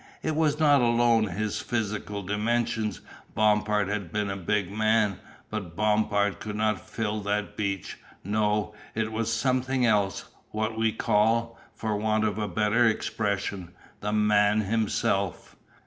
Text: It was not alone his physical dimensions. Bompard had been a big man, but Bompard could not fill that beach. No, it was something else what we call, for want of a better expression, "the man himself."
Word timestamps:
It 0.23 0.35
was 0.35 0.59
not 0.59 0.81
alone 0.81 1.27
his 1.27 1.61
physical 1.61 2.23
dimensions. 2.23 3.01
Bompard 3.35 3.87
had 3.87 4.11
been 4.11 4.31
a 4.31 4.35
big 4.35 4.71
man, 4.71 5.19
but 5.51 5.75
Bompard 5.75 6.39
could 6.39 6.55
not 6.55 6.81
fill 6.89 7.19
that 7.19 7.55
beach. 7.55 7.99
No, 8.23 8.73
it 8.95 9.11
was 9.11 9.31
something 9.31 9.85
else 9.85 10.25
what 10.49 10.75
we 10.75 10.91
call, 10.91 11.55
for 11.75 11.95
want 11.95 12.23
of 12.25 12.39
a 12.39 12.47
better 12.47 12.87
expression, 12.87 13.73
"the 13.99 14.11
man 14.11 14.61
himself." 14.61 15.55